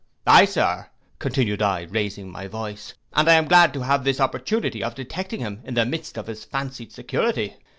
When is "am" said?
3.35-3.47